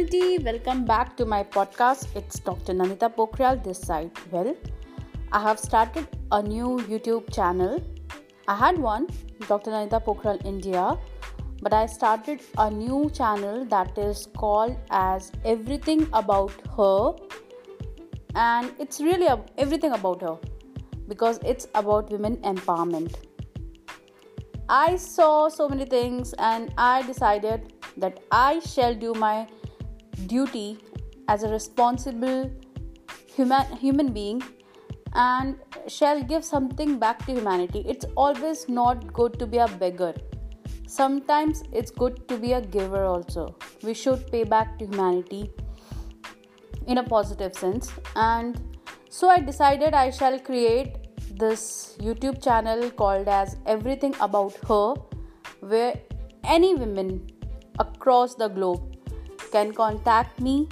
humanity, 0.00 0.42
welcome 0.42 0.84
back 0.86 1.14
to 1.14 1.26
my 1.26 1.42
podcast. 1.42 2.06
It's 2.16 2.38
Dr. 2.38 2.72
Nanita 2.72 3.14
Pokhriyal 3.14 3.62
this 3.62 3.78
side. 3.78 4.10
Well, 4.30 4.56
I 5.30 5.42
have 5.42 5.58
started 5.58 6.06
a 6.32 6.42
new 6.42 6.78
YouTube 6.88 7.30
channel. 7.34 7.82
I 8.48 8.56
had 8.56 8.78
one, 8.78 9.08
Dr. 9.46 9.70
Nanita 9.70 10.02
Pokhriyal 10.02 10.42
India, 10.46 10.96
but 11.60 11.74
I 11.74 11.84
started 11.84 12.40
a 12.56 12.70
new 12.70 13.10
channel 13.10 13.66
that 13.66 13.98
is 13.98 14.28
called 14.36 14.76
as 14.90 15.32
Everything 15.44 16.08
About 16.14 16.52
Her, 16.76 17.12
and 18.34 18.72
it's 18.78 19.00
really 19.00 19.28
everything 19.58 19.92
about 19.92 20.22
her 20.22 20.38
because 21.08 21.40
it's 21.44 21.68
about 21.74 22.10
women 22.10 22.38
empowerment. 22.38 23.16
I 24.66 24.96
saw 24.96 25.48
so 25.48 25.68
many 25.68 25.84
things 25.84 26.32
and 26.38 26.72
I 26.78 27.02
decided 27.02 27.74
that 27.98 28.20
I 28.30 28.60
shall 28.60 28.94
do 28.94 29.12
my 29.14 29.46
duty 30.26 30.78
as 31.28 31.42
a 31.42 31.48
responsible 31.48 32.50
human, 33.34 33.76
human 33.76 34.12
being 34.12 34.42
and 35.14 35.56
shall 35.86 36.22
give 36.22 36.44
something 36.44 36.98
back 36.98 37.24
to 37.26 37.32
humanity. 37.32 37.84
It's 37.86 38.04
always 38.16 38.68
not 38.68 39.12
good 39.12 39.38
to 39.38 39.46
be 39.46 39.58
a 39.58 39.68
beggar. 39.68 40.14
Sometimes 40.86 41.62
it's 41.72 41.90
good 41.90 42.26
to 42.28 42.36
be 42.36 42.52
a 42.52 42.60
giver 42.60 43.04
also. 43.04 43.56
We 43.82 43.94
should 43.94 44.30
pay 44.30 44.44
back 44.44 44.78
to 44.78 44.86
humanity 44.86 45.50
in 46.86 46.98
a 46.98 47.02
positive 47.02 47.54
sense. 47.54 47.92
And 48.16 48.78
so 49.08 49.28
I 49.28 49.38
decided 49.38 49.94
I 49.94 50.10
shall 50.10 50.38
create 50.38 50.96
this 51.38 51.96
YouTube 52.00 52.42
channel 52.42 52.90
called 52.90 53.28
as 53.28 53.56
Everything 53.66 54.14
About 54.20 54.54
Her, 54.66 54.94
where 55.60 55.98
any 56.44 56.74
women 56.74 57.30
across 57.78 58.34
the 58.34 58.48
globe 58.48 58.89
can 59.50 59.72
contact 59.72 60.38
me. 60.40 60.68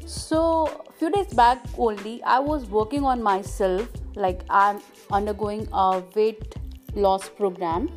So 0.06 0.86
few 0.98 1.10
days 1.10 1.34
back 1.34 1.64
only 1.78 2.24
i 2.24 2.40
was 2.40 2.66
working 2.66 3.04
on 3.04 3.22
myself 3.22 3.88
like 4.16 4.44
i'm 4.50 4.82
undergoing 5.12 5.68
a 5.74 6.02
weight 6.16 6.56
loss 6.96 7.30
program. 7.30 7.90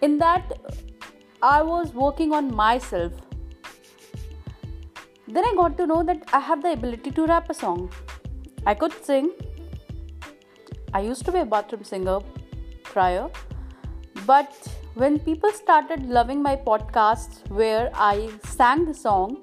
In 0.00 0.18
that 0.18 0.52
i 1.42 1.62
was 1.62 1.92
working 1.94 2.32
on 2.32 2.54
myself. 2.54 3.12
Then 5.28 5.44
I 5.44 5.54
got 5.56 5.78
to 5.78 5.86
know 5.86 6.02
that 6.02 6.24
I 6.32 6.40
have 6.40 6.62
the 6.62 6.72
ability 6.72 7.10
to 7.12 7.26
rap 7.26 7.48
a 7.48 7.54
song. 7.54 7.90
I 8.66 8.74
could 8.74 8.92
sing. 9.04 9.32
I 10.94 11.00
used 11.00 11.24
to 11.24 11.32
be 11.32 11.38
a 11.40 11.44
bathroom 11.44 11.84
singer 11.84 12.20
prior. 12.84 13.28
But 14.26 14.52
when 14.94 15.18
people 15.18 15.50
started 15.52 16.06
loving 16.06 16.42
my 16.42 16.54
podcasts 16.54 17.48
where 17.50 17.90
I 17.94 18.30
sang 18.44 18.84
the 18.84 18.94
song, 18.94 19.42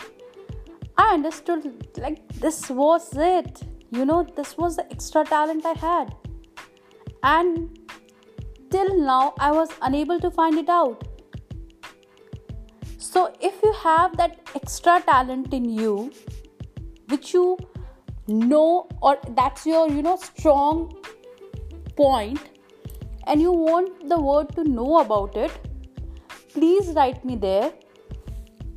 I 0.98 1.14
understood 1.14 1.88
like 1.98 2.28
this 2.34 2.70
was 2.70 3.10
it. 3.16 3.62
You 3.92 4.06
know, 4.06 4.24
this 4.36 4.58
was 4.58 4.76
the 4.76 4.90
extra 4.92 5.26
talent 5.26 5.66
I 5.66 5.74
had. 5.74 6.16
And 7.24 7.78
till 8.70 8.98
now, 9.00 9.34
I 9.40 9.52
was 9.52 9.70
unable 9.82 10.20
to 10.20 10.32
find 10.32 10.58
it 10.58 10.70
out. 10.70 11.04
So, 12.98 13.34
if 13.42 13.62
you 13.64 13.74
have 13.74 14.16
that 14.18 14.40
extra 14.56 15.02
talent 15.02 15.54
in 15.54 15.66
you, 15.66 16.12
which 17.08 17.34
you 17.34 17.58
know, 18.30 18.88
or 19.02 19.18
that's 19.30 19.66
your, 19.66 19.90
you 19.90 20.02
know, 20.02 20.18
strong 20.18 20.96
point, 21.96 22.40
and 23.28 23.42
you 23.42 23.52
want 23.52 24.08
the 24.08 24.20
world 24.20 24.56
to 24.56 24.64
know 24.64 25.00
about 25.00 25.36
it, 25.36 25.52
please 26.54 26.90
write 26.96 27.24
me 27.26 27.36
there. 27.36 27.72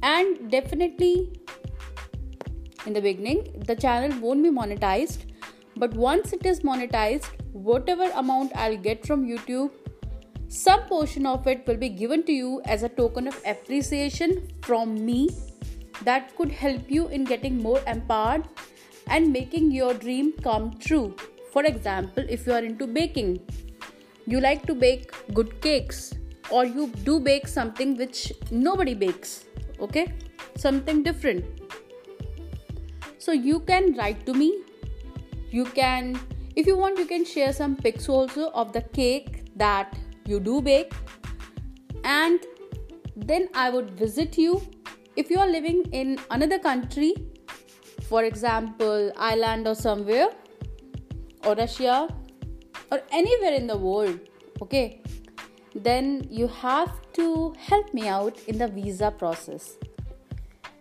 And 0.03 0.51
definitely, 0.51 1.33
in 2.87 2.93
the 2.93 3.01
beginning, 3.01 3.47
the 3.67 3.77
channel 3.77 4.19
won't 4.21 4.43
be 4.43 4.51
monetized, 4.51 5.27
but 5.77 5.95
once 5.95 6.33
it 6.33 6.45
is 6.45 6.61
monetized, 6.61 7.31
whatever 7.53 8.11
amount 8.17 8.53
I'll 8.57 8.77
get 8.77 9.07
from 9.07 9.27
YouTube 9.27 9.71
some 10.53 10.83
portion 10.83 11.25
of 11.25 11.47
it 11.47 11.67
will 11.67 11.79
be 11.79 11.89
given 11.89 12.23
to 12.25 12.31
you 12.31 12.61
as 12.67 12.83
a 12.83 12.89
token 12.91 13.27
of 13.27 13.41
appreciation 13.47 14.49
from 14.61 15.03
me. 15.03 15.31
That 16.05 16.37
could 16.37 16.53
help 16.53 16.91
you 16.91 17.09
in 17.09 17.25
getting 17.25 17.63
more 17.63 17.81
empowered 17.87 18.45
and 19.13 19.33
making 19.33 19.71
your 19.71 19.93
dream 19.93 20.33
come 20.43 20.73
true. 20.79 21.15
For 21.53 21.65
example, 21.65 22.25
if 22.29 22.47
you 22.47 22.55
are 22.55 22.65
into 22.65 22.87
baking, 22.87 23.41
you 24.27 24.41
like 24.41 24.67
to 24.67 24.75
bake 24.75 25.13
good 25.35 25.61
cakes, 25.61 26.15
or 26.51 26.65
you 26.65 26.89
do 27.05 27.21
bake 27.21 27.47
something 27.47 27.97
which 27.97 28.33
nobody 28.51 28.95
bakes, 28.95 29.45
okay? 29.81 30.15
Something 30.57 31.03
different. 31.03 31.45
So 33.19 33.33
you 33.33 33.61
can 33.61 33.95
write 33.97 34.25
to 34.27 34.35
me. 34.35 34.63
You 35.51 35.65
can, 35.65 36.19
if 36.57 36.67
you 36.67 36.77
want, 36.77 36.99
you 36.99 37.05
can 37.05 37.25
share 37.25 37.53
some 37.53 37.77
pics 37.77 38.09
also 38.09 38.51
of 38.51 38.73
the 38.73 38.81
cake 38.81 39.45
that 39.57 39.99
you 40.25 40.41
do 40.41 40.63
bake 40.63 40.93
and 42.05 42.41
then 43.17 43.49
I 43.55 43.69
would 43.69 43.91
visit 43.91 44.39
you. 44.39 44.63
If 45.17 45.31
you 45.31 45.39
are 45.39 45.47
living 45.47 45.85
in 45.93 46.19
another 46.31 46.59
country, 46.59 47.15
for 48.13 48.25
example, 48.25 49.11
Ireland 49.17 49.67
or 49.67 49.75
somewhere, 49.75 50.29
or 51.47 51.55
Russia, 51.55 52.09
or 52.91 53.01
anywhere 53.11 53.55
in 53.55 53.67
the 53.67 53.77
world, 53.85 54.19
okay, 54.61 55.01
then 55.75 56.27
you 56.31 56.47
have 56.47 56.91
to 57.15 57.55
help 57.59 57.95
me 57.95 58.09
out 58.09 58.39
in 58.49 58.59
the 58.59 58.69
visa 58.69 59.11
process. 59.11 59.79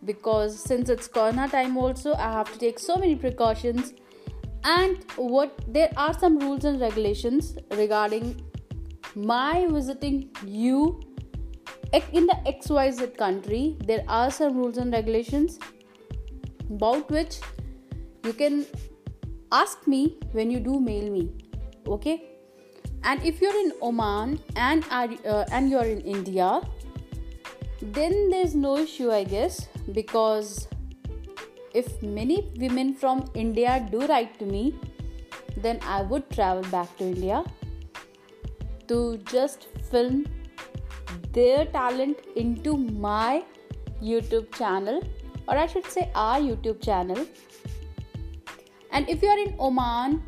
Because 0.04 0.60
since 0.60 0.90
it's 0.90 1.08
Corona 1.08 1.48
time, 1.48 1.78
also, 1.78 2.14
I 2.16 2.34
have 2.34 2.52
to 2.52 2.60
take 2.60 2.80
so 2.80 2.98
many 2.98 3.16
precautions. 3.16 3.94
And 4.66 5.02
what 5.16 5.58
there 5.70 5.90
are 5.96 6.14
some 6.20 6.38
rules 6.38 6.66
and 6.66 6.82
regulations 6.82 7.56
regarding 7.72 8.44
my 9.16 9.68
visiting 9.70 10.30
you 10.46 11.00
in 11.94 12.26
the 12.28 12.36
xyz 12.52 13.18
country 13.18 13.76
there 13.86 14.04
are 14.08 14.32
some 14.32 14.56
rules 14.58 14.78
and 14.78 14.94
regulations 14.94 15.60
about 16.76 17.10
which 17.12 17.40
you 18.24 18.34
can 18.34 18.66
ask 19.52 19.88
me 19.88 20.18
when 20.32 20.52
you 20.52 20.60
do 20.60 20.80
mail 20.80 21.10
me 21.12 21.30
okay? 21.88 22.28
And 23.04 23.24
if 23.26 23.42
you're 23.42 23.60
in 23.60 23.74
oman 23.82 24.40
and 24.56 24.86
are, 24.92 25.10
uh, 25.26 25.46
and 25.52 25.70
you're 25.70 25.84
in 25.84 26.02
india 26.02 26.62
then 27.82 28.30
there's 28.30 28.54
no 28.54 28.78
issue 28.78 29.12
i 29.12 29.24
guess 29.24 29.68
because 29.92 30.68
if 31.74 32.02
many 32.04 32.52
women 32.58 32.94
from 32.94 33.24
india 33.34 33.84
do 33.92 34.02
write 34.06 34.38
to 34.38 34.46
me 34.46 34.76
then 35.58 35.80
i 35.96 36.04
would 36.04 36.30
travel 36.30 36.64
back 36.70 36.96
to 36.98 37.06
india 37.06 37.44
to 38.88 39.18
just 39.34 39.68
film 39.90 40.24
their 41.34 41.66
talent 41.66 42.18
into 42.36 42.78
my 42.78 43.44
YouTube 44.02 44.54
channel, 44.56 45.02
or 45.52 45.58
I 45.58 45.68
should 45.68 45.86
say, 45.86 46.10
our 46.16 46.40
YouTube 46.40 46.82
channel. 46.82 47.28
And 48.92 49.10
if 49.10 49.22
you 49.22 49.28
are 49.28 49.38
in 49.38 49.56
Oman, 49.60 50.22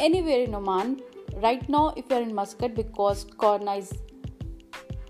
anywhere 0.00 0.42
in 0.44 0.54
Oman. 0.54 1.00
Right 1.42 1.68
now, 1.68 1.94
if 1.96 2.06
you're 2.10 2.22
in 2.22 2.34
Muscat, 2.34 2.74
because 2.74 3.24
Corona 3.38 3.76
is 3.76 3.92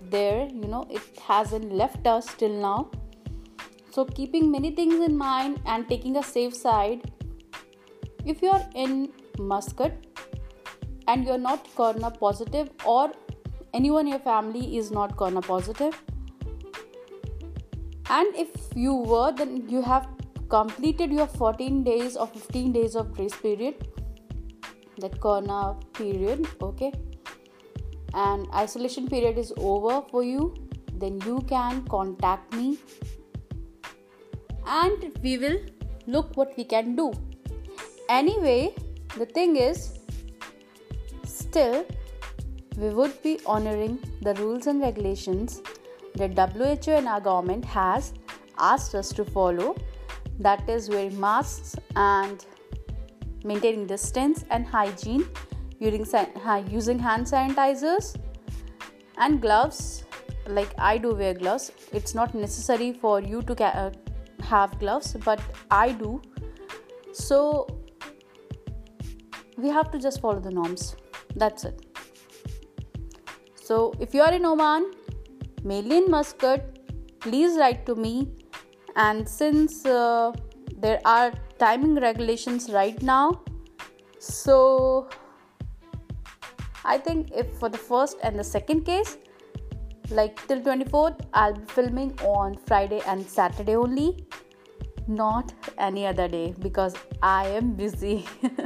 there, 0.09 0.47
you 0.47 0.67
know, 0.67 0.87
it 0.89 1.01
hasn't 1.21 1.71
left 1.73 2.07
us 2.07 2.33
till 2.35 2.53
now. 2.61 2.91
So, 3.91 4.05
keeping 4.05 4.51
many 4.51 4.71
things 4.71 4.95
in 5.05 5.17
mind 5.17 5.61
and 5.65 5.87
taking 5.87 6.17
a 6.17 6.23
safe 6.23 6.55
side, 6.55 7.11
if 8.25 8.41
you're 8.41 8.65
in 8.75 9.11
Muscat 9.37 10.05
and 11.07 11.25
you're 11.25 11.39
not 11.39 11.67
corona 11.75 12.11
positive 12.11 12.69
or 12.85 13.11
anyone 13.73 14.05
in 14.05 14.11
your 14.11 14.19
family 14.19 14.77
is 14.77 14.91
not 14.91 15.17
corona 15.17 15.41
positive 15.41 15.99
and 18.09 18.35
if 18.35 18.49
you 18.75 18.93
were 18.95 19.31
then 19.31 19.69
you 19.69 19.81
have 19.81 20.07
completed 20.49 21.11
your 21.11 21.27
14 21.27 21.83
days 21.83 22.17
or 22.17 22.27
15 22.27 22.71
days 22.73 22.95
of 22.95 23.13
grace 23.13 23.35
period. 23.35 23.75
That 24.97 25.19
corona 25.21 25.75
period 25.93 26.47
okay? 26.61 26.91
And 28.13 28.47
isolation 28.53 29.07
period 29.07 29.37
is 29.37 29.53
over 29.57 30.01
for 30.09 30.23
you. 30.23 30.55
Then 30.93 31.21
you 31.25 31.39
can 31.47 31.85
contact 31.87 32.53
me. 32.53 32.77
And 34.65 35.17
we 35.23 35.37
will 35.37 35.59
look 36.07 36.35
what 36.35 36.57
we 36.57 36.63
can 36.63 36.95
do. 36.95 37.13
Anyway 38.09 38.73
the 39.17 39.25
thing 39.25 39.55
is 39.55 39.99
still 41.23 41.85
we 42.77 42.89
would 42.89 43.21
be 43.21 43.39
honoring 43.45 43.99
the 44.21 44.33
rules 44.35 44.67
and 44.67 44.81
regulations 44.81 45.61
that 46.15 46.53
WHO 46.53 46.91
and 46.91 47.07
our 47.07 47.21
government 47.21 47.65
has 47.65 48.13
asked 48.57 48.95
us 48.95 49.11
to 49.13 49.25
follow. 49.25 49.75
That 50.39 50.67
is 50.69 50.89
wearing 50.89 51.19
masks 51.19 51.75
and 51.95 52.45
maintaining 53.43 53.87
distance 53.87 54.45
and 54.49 54.65
hygiene 54.65 55.27
using, 55.79 56.05
using 56.69 56.99
hand 56.99 57.25
sanitizers 57.25 58.15
and 59.17 59.41
gloves. 59.41 60.03
Like 60.47 60.73
i 60.77 60.97
do 60.97 61.13
wear 61.13 61.33
gloves. 61.33 61.71
It's 61.91 62.15
not 62.15 62.33
necessary 62.33 62.93
for 62.93 63.21
you 63.21 63.41
to 63.43 63.63
uh, 63.63 63.91
have 64.41 64.79
gloves 64.79 65.15
but 65.25 65.41
i 65.69 65.91
do. 65.91 66.21
So 67.11 67.67
we 69.57 69.69
have 69.69 69.91
to 69.91 69.99
just 69.99 70.21
follow 70.21 70.39
the 70.39 70.51
norms. 70.51 70.95
That's 71.35 71.65
it. 71.65 71.85
So 73.55 73.93
if 73.99 74.13
you 74.15 74.21
are 74.21 74.33
in 74.33 74.45
oman 74.45 74.91
mainly 75.63 76.01
muscat 76.01 76.79
please 77.19 77.57
write 77.57 77.85
to 77.85 77.95
me. 77.95 78.29
And 78.95 79.27
since 79.27 79.85
uh, 79.85 80.31
there 80.77 80.99
are 81.05 81.31
timing 81.57 81.95
regulations 81.95 82.69
right 82.71 83.01
now 83.01 83.41
so 84.19 85.09
i 86.85 86.97
think 86.97 87.31
if 87.31 87.49
for 87.59 87.69
the 87.69 87.77
first 87.77 88.17
and 88.23 88.39
the 88.39 88.43
second 88.43 88.85
case 88.85 89.17
like 90.09 90.45
till 90.47 90.61
24th 90.61 91.25
i'll 91.33 91.53
be 91.53 91.65
filming 91.65 92.11
on 92.21 92.57
friday 92.65 93.01
and 93.07 93.25
saturday 93.25 93.75
only 93.75 94.25
not 95.07 95.53
any 95.77 96.05
other 96.05 96.27
day 96.27 96.53
because 96.59 96.95
i 97.21 97.47
am 97.47 97.73
busy. 97.73 98.25